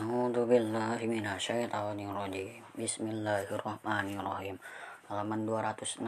A'udzu 0.00 0.48
billahi 0.48 1.04
minasyaitonir 1.04 2.08
rajim. 2.08 2.64
Bismillahirrahmanirrahim. 2.72 4.56
Halaman 5.12 5.44
216. 5.44 6.00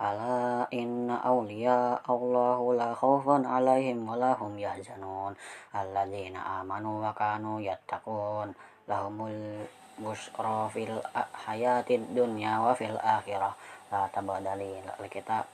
Ala 0.00 0.64
inna 0.72 1.20
awliya 1.20 2.00
Allahu 2.08 2.80
la 2.80 2.96
khaufun 2.96 3.44
alaihim 3.44 4.08
wa 4.08 4.16
lahum 4.16 4.56
yahzanun. 4.56 5.36
Alladzina 5.76 6.64
amanu 6.64 7.04
wa 7.04 7.12
kanu 7.12 7.60
yattaqun. 7.60 8.56
Lahumul 8.88 9.68
busra 10.00 10.64
fil 10.72 10.96
hayatid 11.44 12.08
dunya 12.16 12.56
wa 12.56 12.72
fil 12.72 12.96
akhirah. 13.04 13.52
La 13.92 14.08
tabadali 14.08 14.80
kita 15.12 15.44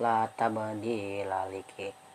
la 0.00 0.24
tabadila 0.32 1.44
likit 1.52 2.05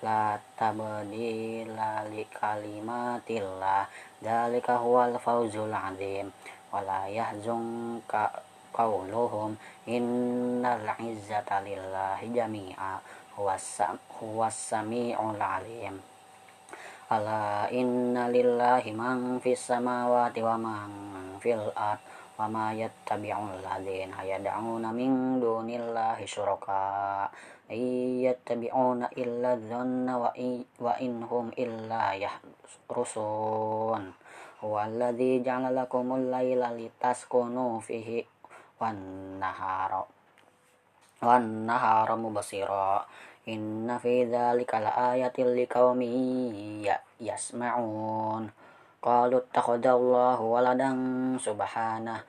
la 0.00 0.40
tabdila 0.56 2.08
li 2.08 2.24
kalimatillah 2.28 3.84
dalika 4.20 4.80
huwal 4.80 5.16
fawzul 5.20 5.72
azim. 5.72 6.32
Wala 6.70 7.10
yahzunka 7.10 8.30
qawluhum 8.70 9.58
innal 9.90 10.86
izzata 11.02 11.60
lillahi 11.60 12.30
jami'a 12.30 13.02
huwas 13.34 14.54
sami'ul 14.54 15.40
alim. 15.40 15.98
Ala 17.10 17.66
inna 17.74 18.30
lillahi 18.30 18.94
man 18.94 19.42
fis 19.42 19.58
samawati 19.66 20.46
wa 20.46 20.54
man 20.54 20.90
fil 21.42 21.74
ard 21.74 21.98
wa 22.40 22.48
ma 22.48 22.72
yattabi'ul 22.72 23.60
ladzina 23.60 24.24
yad'una 24.24 24.88
min 24.96 25.36
dunillahi 25.36 26.24
syuraka. 26.24 27.28
Yattabi'una 27.68 29.12
illa 29.20 29.60
dhanna 29.60 30.16
wa, 30.16 30.32
inhum 30.96 31.52
illa 31.60 32.16
yahrusun. 32.16 34.08
Huwa 34.64 34.88
alladhi 34.88 35.44
ja'ala 35.44 35.68
lakumul 35.68 36.32
layla 36.32 36.72
litaskunu 36.72 37.84
fihi 37.84 38.24
wan 38.80 38.96
nahara 39.36 40.00
wan 41.20 41.68
nahara 41.68 42.16
mubasira 42.16 43.04
inna 43.44 44.00
fi 44.00 44.24
dhalika 44.24 44.80
laayatin 44.80 45.52
liqaumin 45.52 46.88
yasma'un 47.20 48.48
qalu 49.00 49.40
ittakhadallahu 49.40 50.44
waladan 50.44 51.34
subhanah 51.40 52.20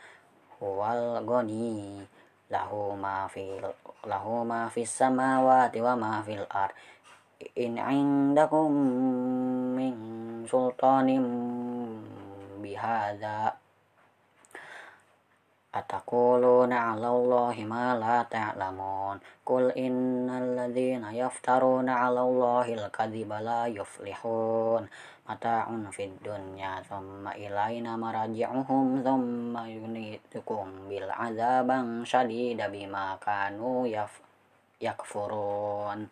huwal 0.57 1.19
ghani 1.27 1.99
lahu 2.47 2.95
ma 2.95 3.27
fil 3.27 3.59
lahu 4.07 4.43
ma 4.47 4.71
fis 4.71 4.87
samawati 4.87 5.83
wa 5.83 5.93
ma 5.99 6.23
fil 6.23 6.47
ard. 6.47 6.71
In 7.55 7.75
indakum 7.77 8.71
min 9.77 9.95
sultanin 10.47 11.25
bihadza 12.63 13.60
Allahi 15.71 17.63
ma 17.63 17.95
la 17.95 18.27
ta'lamun. 18.27 19.23
Qul 19.47 19.71
innal 19.79 20.59
ladzina 20.59 21.15
yaftaruna 21.15 21.95
'ala 21.95 22.27
Allahi 22.27 22.75
al-kadhiba 22.75 23.39
la 23.39 23.71
yuflihun. 23.71 24.83
Mata'un 25.23 25.87
fid 25.95 26.19
dunya 26.19 26.83
thumma 26.83 27.31
ilaina 27.39 27.95
maraji'uhum 27.95 28.99
thumma 28.99 29.63
yunitukum 29.71 30.91
bil 30.91 31.07
'adzaban 31.07 32.03
syadida 32.03 32.67
bima 32.67 33.15
kanu 33.23 33.87
yaf 33.87 34.19
yakfurun. 34.83 36.11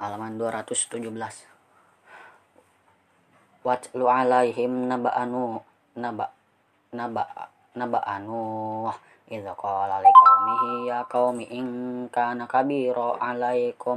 Halaman 0.00 0.40
217 0.40 1.52
Watlu 3.68 4.08
alaihim 4.08 4.88
naba'anu 4.88 5.60
naba 6.00 6.32
naba 6.96 7.51
naba'anu 7.72 8.92
idza 9.32 9.56
qala 9.56 10.04
liqaumihi 10.04 10.92
ya 10.92 11.08
qaumi 11.08 11.48
in 11.48 11.68
kana 12.12 12.44
kabira 12.44 13.16
alaikum 13.16 13.96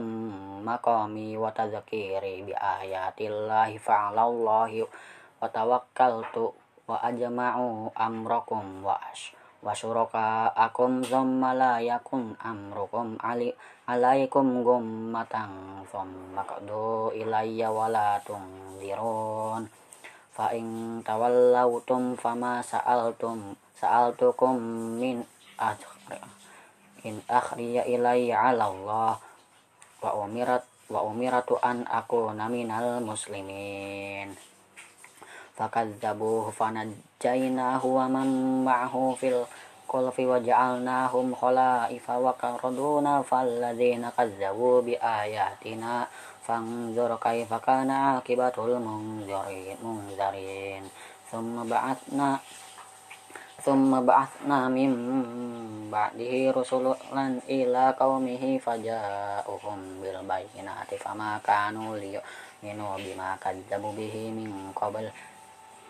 maqami 0.63 1.35
wa 1.35 1.51
tadhkiri 1.51 2.47
bi 2.47 2.53
ayatillahi 2.55 3.75
fa'alallahi 3.75 4.79
wa 4.85 5.43
tawakkaltu 5.51 6.55
wa 6.87 7.01
ajma'u 7.03 7.91
amrakum 7.99 8.85
wa 8.85 8.95
ash 9.11 9.35
wa 9.59 9.73
syuraka 9.73 10.53
akum 10.55 11.01
thumma 11.03 11.51
la 11.57 11.81
yakun 11.83 12.37
amrukum 12.39 13.17
ali 13.19 13.49
alaikum 13.91 14.61
gummatan 14.63 15.81
thumma 15.89 16.45
qadu 16.47 17.11
ilayya 17.11 17.73
wa 17.73 17.89
la 17.89 18.21
tunzirun 18.21 19.65
fa 20.35 20.51
in 20.51 20.99
tawallautum 20.99 22.19
fama 22.19 22.59
sa'altum 22.59 23.55
sa'altukum 23.79 24.59
min 24.99 25.23
ajri 25.55 26.19
in 27.07 27.23
akhriya 27.31 27.87
ilayya 27.87 28.51
'ala 28.51 28.67
Allah 28.67 29.15
wa 30.03 30.11
umirat 30.19 30.67
wa 30.85 31.01
umiratu 31.01 31.57
an 31.65 31.81
aku 31.89 32.29
naminal 32.37 33.01
muslimin. 33.01 34.37
Fakadzabuhu 35.55 36.51
fanajjaynahu 36.51 37.87
wa 37.87 38.05
man 38.11 38.29
ma'ahu 38.67 39.15
fil 39.15 39.47
qulfi 39.85 40.25
wa 40.25 40.41
ja'alnahum 40.41 41.33
khalaifa 41.33 42.13
wa 42.19 42.33
qaraduna 42.35 43.23
falladzina 43.23 44.11
kazzabu 44.11 44.81
bi 44.85 44.93
ayatina 44.97 46.05
fanzur 46.45 47.17
kaifa 47.17 47.57
kana 47.63 48.19
akibatul 48.21 48.77
munzirin 48.81 49.77
munzirin 49.81 50.83
thumma 51.29 51.65
ba'atna 51.65 52.41
Thumma 53.65 53.97
ba'athna 53.97 54.69
min 54.69 54.93
ba'dihi 55.89 56.53
rusulan 56.53 57.41
ila 57.49 57.97
qaumihi 57.97 58.61
faja'uhum 58.61 60.05
bil 60.05 60.19
bayyinati 60.21 61.01
fama 61.01 61.41
kanu 61.41 61.97
liyu'minu 61.97 62.87
bima 63.01 63.33
kadzabu 63.41 63.89
bihi 63.97 64.29
min 64.37 64.69
qabl 64.69 65.09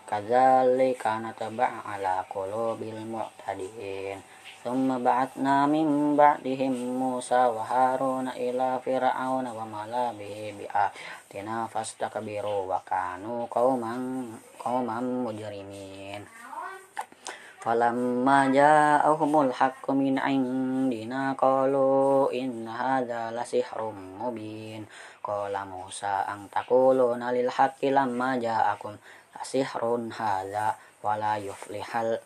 kadzalika 0.06 1.18
nataba' 1.18 1.82
ala 1.82 2.22
qulubil 2.30 3.02
mu'tadin. 3.04 4.22
Thumma 4.66 4.98
ba'athna 4.98 5.70
min 5.70 6.18
ba'dihim 6.18 6.74
Musa 6.98 7.46
wa 7.50 7.62
Haruna 7.62 8.34
ila 8.34 8.82
fir'auna 8.82 9.54
wa 9.54 9.62
mala 9.62 10.10
bihi 10.10 10.58
bi'atina 10.58 11.70
fastakbiru 11.70 12.66
wa 12.66 12.82
kanu 12.82 13.46
qauman 13.46 14.34
qauman 14.58 15.22
mujrimin. 15.22 16.26
Falamma 17.62 18.50
ja'ahumul 18.50 19.54
haqqu 19.54 19.90
min 19.94 20.18
'indina 20.18 21.34
qalu 21.34 22.30
inna 22.34 22.70
hadza 22.74 23.34
lasihrun 23.34 24.18
mubin. 24.18 24.86
Qala 25.22 25.66
Musa 25.66 26.26
an 26.30 26.46
taquluna 26.46 27.34
lil 27.34 27.50
haqqi 27.50 27.90
lamma 27.90 28.38
lasihrun 29.36 30.08
hadza 30.08 30.72
wala 31.04 31.36
yuflihal 31.36 32.16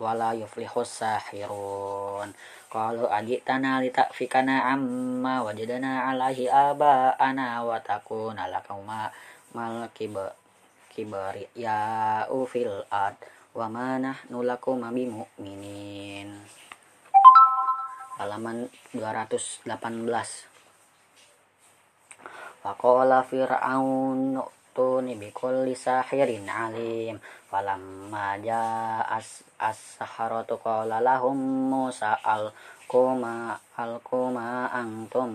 wala 0.00 0.32
yuflihus 0.32 1.04
sahirun. 1.04 2.32
Qalu 2.72 3.04
ajitana 3.06 3.84
litakfikana 3.84 4.64
amma 4.72 5.44
wajadana 5.44 6.08
alaihi 6.08 6.48
aba 6.48 7.14
ana 7.20 7.60
wa 7.62 7.76
takuna 7.84 8.48
lakuma 8.48 9.12
mal 9.54 9.92
kibari 10.90 11.46
ya 11.54 12.24
ufil 12.32 12.82
ad 12.90 13.14
wa 13.54 13.68
ma 13.68 14.00
nahnu 14.00 14.42
lakum 14.42 14.82
bimu'minin. 14.88 16.32
Halaman 18.18 18.66
218 18.96 20.54
Faqala 22.64 23.20
fir'aun 23.28 24.40
tuni 24.74 25.14
bi 25.14 25.30
kulli 25.30 25.78
sahirin 25.78 26.50
alim. 26.50 27.16
Falamma 27.48 28.36
as 29.08 29.46
as-saharatu 29.62 30.58
qala 30.58 30.98
lahum 30.98 31.38
musa 31.70 32.18
al 32.26 32.52
kuma 32.84 33.58
antum 34.70 35.30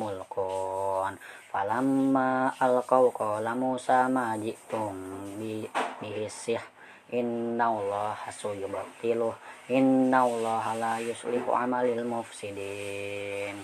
mulkun 0.00 1.14
falamma 1.52 2.50
alqaw 2.58 3.12
qala 3.12 3.52
musa 3.54 4.08
ma 4.08 4.34
jitum 4.40 4.96
bi 5.38 5.68
bihisih 6.00 6.62
Inna 7.14 7.70
Allah 7.70 8.18
suyubtiluh 8.26 9.36
Inna 9.70 10.26
Allah 10.26 10.64
la 10.74 10.94
yuslihu 10.98 11.52
amalil 11.54 12.02
mufsidin 12.02 13.54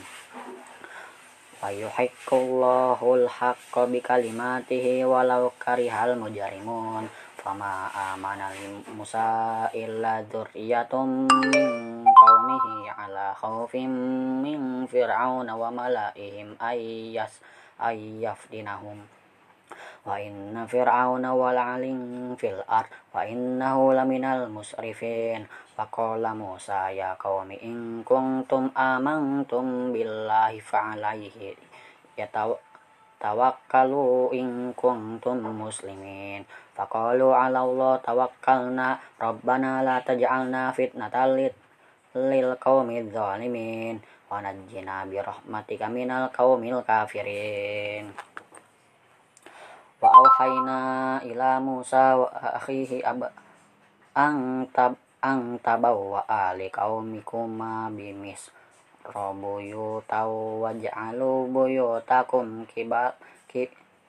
wa 1.60 1.68
yuhiqqullahu 1.68 3.04
al-haqqa 3.20 3.84
bi 3.86 4.00
kalimatihi 4.00 5.04
walau 5.04 5.52
karihal 5.60 6.16
mujarimun. 6.16 7.04
Fama 7.40 7.88
amana 7.92 8.52
Musa 8.92 9.64
illa 9.72 10.20
dzurriyyatum 10.28 11.24
min 11.24 11.68
qaumihi 12.04 12.92
ala 12.92 13.32
khawfin 13.32 13.88
min 14.44 14.84
fir'auna 14.84 15.56
wa 15.56 15.72
malaihim 15.72 16.52
ayyas 16.60 17.40
ayyafdinahum 17.80 19.19
wa 20.06 20.16
inna 20.20 20.64
fir'auna 20.64 21.34
wal'alin 21.34 22.34
fil 22.40 22.60
ar 22.66 22.86
wa 23.14 23.24
innahu 23.24 23.92
laminal 23.96 24.50
musrifin. 24.50 25.46
Faqala 25.76 26.36
Musa 26.36 26.92
ya 26.92 27.16
qaumi 27.16 27.56
in 27.64 28.04
kuntum 28.04 28.68
amantum 28.76 29.96
billahi 29.96 30.60
fa'alaihi 30.60 31.56
yataw 32.20 32.52
tawakkalu 33.16 34.36
in 34.36 34.76
kuntum 34.76 35.40
muslimin. 35.40 36.44
Faqalu 36.76 37.32
'ala 37.32 37.64
Allah 37.64 37.94
tawakkalna. 38.04 39.00
Rabbana 39.16 39.80
la 39.80 40.04
taj'alna 40.04 40.76
fitnatan 40.76 41.48
lil 42.10 42.48
qaumidz 42.58 43.14
zalimin 43.14 44.02
wa 44.30 44.38
najjina 44.42 45.06
bi 45.10 45.18
rahmatika 45.18 45.86
minal 45.90 46.30
qaumil 46.30 46.82
kafirin 46.86 48.10
wa 50.00 50.08
auhayna 50.08 50.78
ila 51.24 51.60
Musa 51.60 52.16
wa 52.16 52.28
akhihi 52.32 53.04
ab 53.04 53.28
ang 54.16 54.66
tab 54.72 54.96
ang 55.20 55.60
tabaw 55.60 55.96
wa 56.16 56.22
ali 56.24 56.72
qaumikuma 56.72 57.92
bimis 57.92 58.48
robuyu 59.04 60.00
tau 60.08 60.64
waj'alu 60.64 61.48
buyutakum 61.52 62.64
kibal 62.68 63.12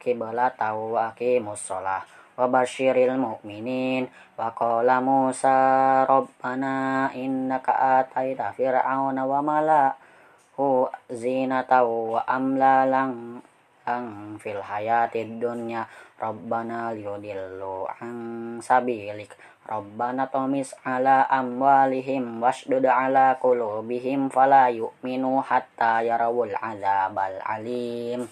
kibala 0.02 0.50
tau 0.56 0.96
wa 0.96 1.12
aqimus 1.12 1.68
shalah 1.68 2.02
wa 2.42 2.50
basyiril 2.50 3.22
mu'minin. 3.22 4.10
Wa 4.34 4.50
qala 4.58 4.98
Musa 4.98 6.02
rabbana 6.10 7.14
innaka 7.14 8.02
ataita 8.02 8.50
fir'auna 8.58 9.30
wa 9.30 9.40
mala'hu 9.46 10.90
zinata 11.14 11.86
wa 11.86 12.26
amlalang 12.26 13.46
ang 13.88 14.38
fil 14.38 14.62
hayatid 14.62 15.42
dunya 15.42 15.88
Rabbana 16.22 16.94
liyudillu 16.94 17.90
ang 17.98 18.18
sabilik. 18.62 19.34
Rabbana 19.66 20.30
tomis 20.30 20.74
ala 20.86 21.26
amwalihim 21.26 22.38
wasdud 22.38 22.86
ala 22.86 23.42
kulubihim 23.42 24.30
fala 24.30 24.70
yu'minu 24.70 25.42
hatta 25.42 26.06
yarawul 26.06 26.54
azabal 26.54 27.42
alim. 27.42 28.30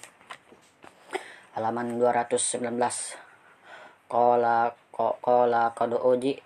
Halaman 1.58 1.98
219 1.98 2.70
Qala 4.10 4.74
qala 4.98 5.74
qad 5.78 5.94
uji 5.98 6.38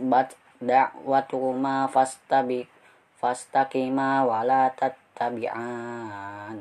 bat 0.00 0.32
da'watuma 0.60 1.88
fastabik 1.92 2.68
fastaqima 3.20 4.24
wala 4.24 4.72
tattabi'an 4.76 6.56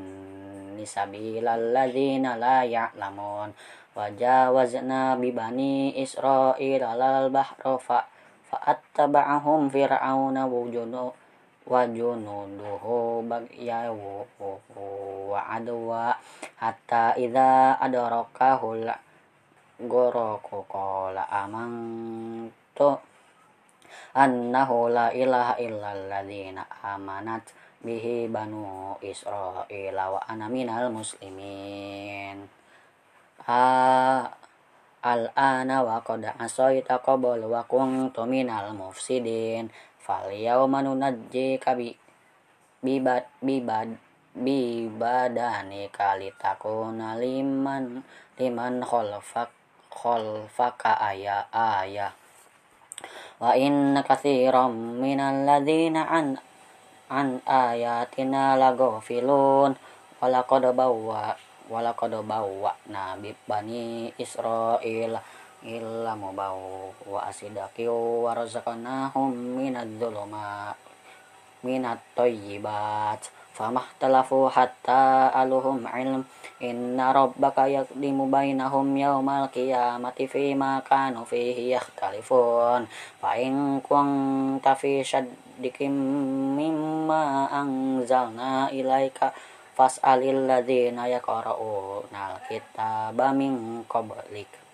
sabilal 0.85 1.71
ladzina 1.71 2.35
la 2.35 2.63
ya'lamun. 2.67 3.51
Wajawazna 3.95 5.17
bi 5.17 5.33
bani 5.33 5.95
israil 5.97 6.83
alal 6.83 7.33
bahra 7.33 7.75
fa 7.81 8.05
fa'attaba'ahum 8.49 9.69
fir'auna 9.69 10.45
wujunu 10.49 11.11
wa 11.69 11.81
junuduhu 11.85 13.25
bagya 13.27 13.91
wa 13.91 15.39
adwa. 15.49 16.15
Hatta 16.59 17.17
idza 17.19 17.79
adarakahu 17.79 18.83
goroku 19.79 20.67
qala 20.67 21.23
amantu 21.31 22.99
annahu 24.11 24.91
la 24.91 25.07
ilaha 25.15 25.55
illal 25.61 26.11
ladzina 26.11 26.67
amanat 26.83 27.47
bihi 27.79 28.27
banu 28.27 28.95
Israel 28.99 29.95
wa 29.95 30.19
ana 30.27 30.51
minal 30.51 30.91
muslimin. 30.91 32.43
Ha 33.47 34.27
al-ana 34.99 35.79
wa 35.79 36.03
qad 36.03 36.27
asaita 36.35 36.99
qabl 36.99 37.39
wa 37.47 37.63
kuntu 37.63 38.27
minal 38.27 38.75
mufsidin. 38.75 39.71
Fal 40.03 40.27
yawma 40.31 40.83
nunajjika 40.83 41.75
bi 41.79 41.95
bibad 42.83 43.27
bibad 43.39 43.95
bibadani 44.35 45.91
kalitakuna 45.91 47.19
liman 47.19 48.03
liman 48.39 48.83
khalfak 48.83 49.51
khalfaka 49.91 50.99
aya 50.99 51.47
aya. 51.51 52.11
Wa 53.39 53.55
inna 53.55 54.03
katsiran 54.03 54.99
minal 54.99 55.47
ladzina 55.47 56.11
an 56.11 56.35
an 57.09 57.41
ayatina 57.45 58.53
lagofilun 58.53 59.73
walaqad 60.21 60.63
bawwa 60.77 61.33
walaqad 61.69 62.13
bawwa 62.21 62.71
nabi 62.85 63.33
bani 63.50 64.13
Israil 64.17 65.17
illa 65.65 66.13
mubaw 66.15 66.56
wa 67.09 67.19
asidaki 67.27 67.89
wa 67.89 68.31
razaqnahum 68.31 69.33
minadz 69.57 70.00
zuluma 70.00 70.71
minat 71.65 72.00
thayyibat 72.15 73.19
famahtalafu 73.51 74.47
hatta 74.47 75.27
aluhum 75.35 75.83
ilm 75.83 76.23
inna 76.63 77.12
rabbaka 77.12 77.67
yaqdimu 77.67 78.31
bainahum 78.31 78.95
yawmal 78.95 79.51
qiyamati 79.51 80.31
fima 80.31 80.79
kanu 80.88 81.27
fihi 81.27 81.75
yakhtalifun. 81.75 82.88
Fa 83.19 83.35
in 83.35 83.83
kunta 83.83 84.79
fi 84.79 85.03
dikim 85.59 85.94
mimma 86.56 87.51
anzalna 87.51 88.71
ilaika 88.71 89.35
fas'alil 89.75 90.47
ladzina 90.50 91.07
yaqra'una 91.07 92.19
alkitaba 92.35 93.31
min 93.35 93.83
qablik 93.88 94.69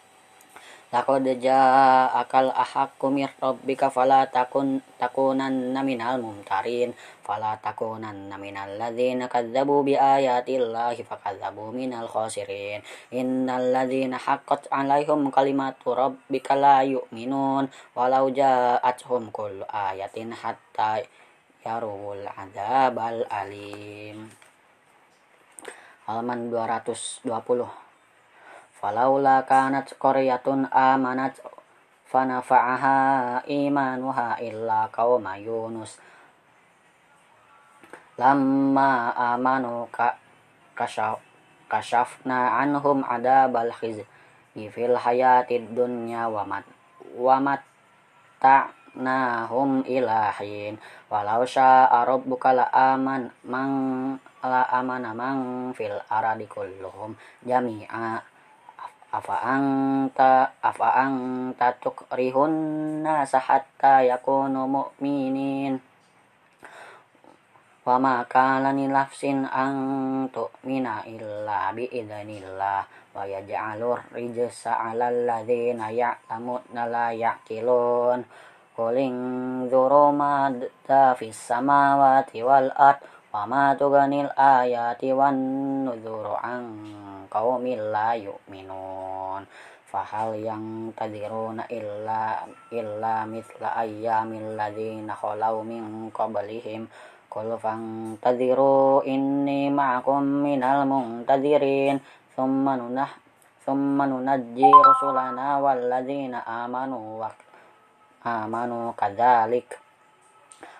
laqad 0.93 1.25
ja'akal 1.41 2.53
ahaqqu 2.53 3.09
mir 3.09 3.31
rabbika 3.41 3.89
fala 3.89 4.25
takun 4.29 4.81
takunanna 5.01 5.81
minal 5.81 6.21
mumtarin. 6.21 6.93
Fala 7.25 7.57
takunanna 7.57 8.37
minal 8.37 8.77
ladzina 8.77 9.25
kadzabu 9.25 9.81
bi 9.81 9.97
ayatillahi 9.97 11.01
fakadzabu 11.01 11.73
minal 11.73 12.05
khasirin. 12.05 12.85
Innal 13.09 13.73
ladzina 13.73 14.21
haqqat 14.21 14.69
'alaihim 14.69 15.33
kalimatu 15.33 15.97
rabbika 15.97 16.53
la 16.53 16.85
yu'minun. 16.85 17.65
Walau 17.97 18.29
ja'atuhum 18.29 19.33
kullu 19.33 19.65
ayatin 19.69 20.33
hatta 20.38 21.01
yarul 21.65 22.29
adzabal 22.29 23.25
alim. 23.25 24.29
Halaman 26.05 26.53
220 26.53 27.84
falaula 28.85 29.41
kanat 29.49 29.97
qaryatun 29.97 30.69
amanat 30.69 31.41
fanafa'aha 32.05 33.41
imanuha 33.50 34.38
illa 34.38 34.86
qauma 34.93 35.41
yunus. 35.41 35.98
Lamma 38.21 39.10
amanu 39.17 39.89
ka 39.89 40.21
anhum 42.29 43.01
adabal 43.10 43.74
khizyi 43.74 44.05
fil 44.69 45.01
hayatid 45.01 45.74
dunya 45.74 46.29
wa 46.29 46.45
mat 46.45 46.69
wa 47.17 47.41
matta'nahum 47.41 49.81
ilahin 49.89 50.77
walau 51.10 51.41
sya'a 51.41 52.05
rabbuka 52.05 52.53
la 52.53 52.69
aman 52.69 53.33
mang 53.50 53.74
la 54.45 54.62
amana 54.69 55.10
mang 55.17 55.74
fil 55.74 55.98
aradi 56.05 56.45
kulluhum 56.45 57.17
jami'a 57.41 58.35
afa 59.15 59.48
anta 59.48 60.60
afa 60.60 60.89
anta 61.07 61.72
tukrihun 61.79 62.51
nasa 63.00 63.39
hatta 63.39 64.03
yakunu 64.03 64.67
mu'minin. 64.67 65.79
Wa 67.86 67.95
ma 68.01 68.25
kana 68.27 68.75
ni 68.75 68.91
nafsin 68.91 69.48
an 69.48 69.74
tu'mina 70.27 71.07
illa 71.07 71.72
bi 71.72 71.88
idznillah 71.88 72.81
wa 73.15 73.24
yaj'alur 73.24 74.12
rijsa 74.12 74.75
'alal 74.75 75.24
ladzina 75.24 75.93
ya'lamuna 75.95 76.84
la 76.91 77.15
ya'qilun. 77.15 78.19
Quling 78.75 79.17
dzuru 79.72 80.12
ma 80.12 80.51
fis 81.15 81.39
samawati 81.39 82.43
wal 82.43 82.67
ard 82.75 83.00
wa 83.36 83.44
ma 83.44 83.75
tuganil 83.75 84.32
ayati 84.32 85.12
wan 85.12 85.36
nuzuru 85.84 86.39
an 86.39 86.63
qaumil 87.27 87.92
la 87.92 88.15
yu'minun. 88.15 89.44
Fahal 89.92 90.39
yang 90.39 90.96
tadiruna 90.96 91.68
illa 91.68 92.48
illa 92.72 93.27
mithla 93.27 93.75
ayyamil 93.75 94.56
ladzina 94.56 95.12
khalau 95.12 95.68
min 95.68 96.08
qablihim. 96.15 96.88
Qul 97.27 97.60
fantadhiru 97.60 99.04
inni 99.04 99.68
ma'akum 99.68 100.24
minal 100.48 100.88
muntadhirin 100.88 102.00
Thumma 102.32 102.80
nunah 102.80 103.12
Thumma 103.68 104.08
nunajji 104.08 104.72
rusulana 104.72 105.60
walladzina 105.60 106.39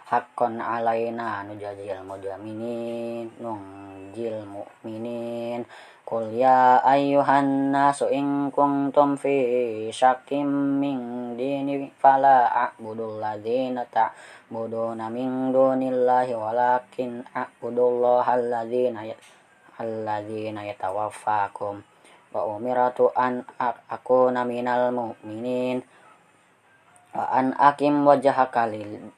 Haqqan 0.06 0.62
alaina 0.62 1.42
nujazil 1.44 2.06
mujaminin 2.06 3.30
nung 3.42 3.86
farjil 4.16 4.48
mu'minin. 4.48 5.68
Qul 6.08 6.38
ya 6.38 6.80
ayyuhan 6.86 7.76
nasu 7.76 8.08
in 8.08 8.48
kuntum 8.54 9.20
fi 9.20 9.90
syakim 9.92 10.80
min 10.80 11.34
dini 11.36 11.92
fala 12.00 12.48
a'budul 12.48 13.20
ladzina 13.20 13.84
ta'buduna 13.90 15.12
min 15.12 15.52
dunillahi 15.52 16.32
walakin 16.38 17.26
a'budullaha 17.34 18.40
alladzina 18.40 19.04
alladzina 19.82 20.64
yatawaffakum. 20.64 21.84
Wa 22.32 22.42
umiratu 22.56 23.12
an 23.12 23.44
akuna 23.90 24.48
minal 24.48 24.96
mu'minin. 24.96 25.84
Wa 27.12 27.34
an 27.34 27.52
akim 27.58 28.06
wajhaka 28.08 28.70
lil 28.70 29.12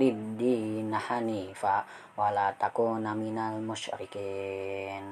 lidin 0.00 0.88
hanifa 0.96 1.84
wala 2.16 2.48
takuna 2.56 3.12
minal 3.12 3.60
musyrikin. 3.60 5.04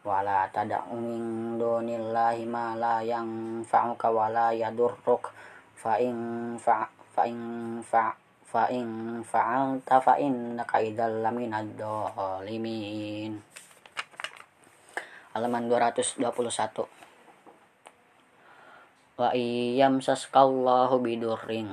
Wala 0.00 0.48
tad'u 0.48 0.96
min 0.96 1.60
dunillahi 1.60 2.48
ma 2.48 2.72
la 2.72 3.04
yanfa'uka 3.04 4.08
wala 4.08 4.56
yadurruk. 4.56 5.28
Fa 5.76 6.00
in 6.00 6.56
fa 6.56 6.88
fa 7.12 7.28
in 7.28 7.40
fa 7.84 8.16
fa 8.48 8.72
in 8.72 9.20
fa'alta 9.20 10.00
fa 10.00 10.16
innaka 10.16 10.80
idzal 10.80 11.20
laminad 11.20 11.76
dhalimin. 11.76 13.36
Halaman 15.36 15.68
221 15.68 16.98
wa 19.18 19.34
iyam 19.34 19.98
saskallahu 19.98 21.02
bidurring 21.02 21.66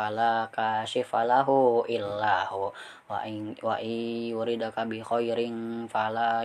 fala 0.00 0.48
kashifalahu 0.48 1.84
illahu 1.84 2.72
wa 3.04 3.20
in 3.28 3.52
wa 3.60 3.76
yuridaka 3.76 4.88
bi 4.88 5.04
khairin 5.04 5.84
fala 5.92 6.40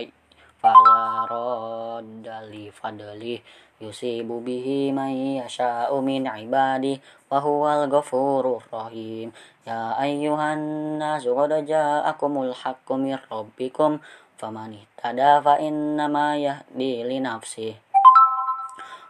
fala 0.60 1.24
radda 1.24 2.44
li 2.52 2.68
fadli 2.68 3.40
yusibu 3.80 4.44
bihi 4.44 4.92
may 4.92 5.40
yasha'u 5.40 6.04
min 6.04 6.28
ibadi 6.28 7.00
wa 7.32 7.40
huwal 7.40 7.88
ghafurur 7.88 8.60
rahim. 8.68 9.32
Ya 9.64 9.96
ayyuhan 9.96 11.00
nasu 11.00 11.32
qad 11.32 11.64
ja'akumul 11.64 12.52
haqqu 12.52 12.92
min 13.00 13.16
rabbikum 13.32 14.04
faman 14.36 14.76
ihtada 14.76 15.40
fa 15.40 15.56
innama 15.56 16.36
yahdi 16.36 17.08
li 17.08 17.24
nafsi 17.24 17.72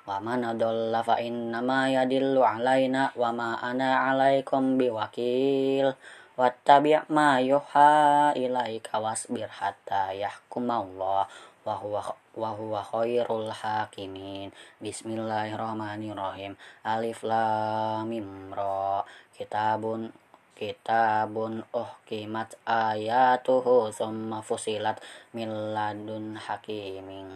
wa 0.07 0.23
man 0.23 0.47
adalla 0.47 1.03
fa 1.03 1.19
innama 1.19 1.91
yadillu 1.91 2.47
alaina 2.47 3.11
wa 3.19 3.35
ma 3.35 3.59
ana 3.59 4.07
alaikum 4.07 4.79
biwakil. 4.79 5.91
Wattabi' 6.39 7.11
ma 7.11 7.43
yuha 7.43 8.31
ilaika 8.39 9.03
wasbir 9.03 9.51
hatta 9.51 10.15
yahkumallah. 10.15 11.27
Wa 11.67 11.75
huwa 11.75 12.15
wa 12.39 12.51
huwa 12.55 12.85
khairul 12.87 13.51
hakimin. 13.51 14.55
Bismillahirrahmanirrahim. 14.79 16.55
Alif 16.87 17.27
lam 17.27 18.07
mim 18.07 18.55
ra. 18.55 19.03
Kitabun 19.35 20.15
kitabun 20.57 21.61
uhkimat 21.77 22.57
ayatuhu 22.65 23.93
summa 23.93 24.41
fusilat 24.41 24.97
min 25.37 25.53
ladun 25.77 26.41
hakimin 26.41 27.29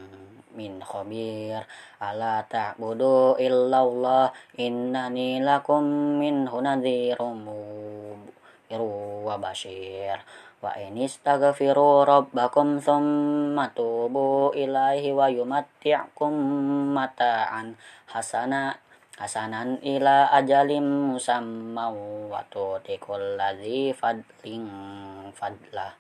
min 0.56 0.80
khabir. 0.80 1.62
Ala 2.00 2.42
ta'budu 2.48 3.36
illallah 3.36 4.32
innani 4.56 5.44
lakum 5.44 6.16
minhu 6.16 6.58
nadhirum 6.64 7.44
wa 9.28 9.36
bashir. 9.36 10.16
Wa 10.60 10.76
in 10.76 11.00
istaghfiru 11.00 12.04
rabbakum 12.04 12.80
thumma 12.80 13.72
tubu 13.72 14.52
ilaihi 14.52 15.12
wa 15.12 15.28
yumatti'kum 15.32 16.32
mata'an 16.92 17.76
hasana 18.12 18.76
hasanan 19.20 19.76
ila 19.84 20.32
ajalim 20.32 21.12
musamma 21.12 21.92
wa 21.92 22.40
tutikul 22.48 23.36
ladzi 23.36 23.92
fadlin 23.92 24.64
fadlah 25.36 25.92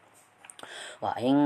wa 1.00 1.16
in 1.16 1.36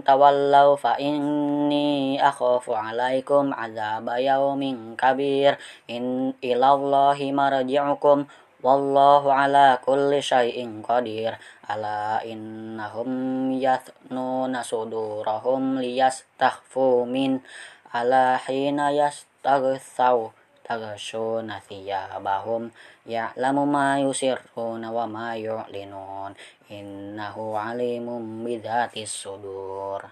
tawallaw 0.00 0.76
fa 0.76 0.96
inni 0.96 2.16
akhafu 2.16 2.72
alaikum 2.72 3.52
azaba 3.52 4.16
yaumin 4.16 4.96
kabir. 4.96 5.60
In 5.88 6.32
ilallahi 6.40 7.32
marji'ukum 7.32 8.24
wallahu 8.64 9.28
ala 9.28 9.76
kulli 9.84 10.24
syai'in 10.24 10.80
qadir. 10.80 11.36
Ala 11.68 12.24
innahum 12.24 13.52
yathnuna 13.56 14.64
sudurahum 14.64 15.80
liyastakhfu 15.80 17.04
min. 17.04 17.44
Ala 17.92 18.40
hina 18.40 18.88
yastaghsaw 18.88 20.32
تغشون 20.64 21.58
ثيابهم 21.58 22.70
يعلم 23.06 23.72
ما 23.72 24.00
يسرون 24.00 24.84
وما 24.84 25.36
يعلنون 25.36 26.34
إنه 26.70 27.58
عليم 27.58 28.06
بذات 28.44 28.96
الصدور 28.96 30.04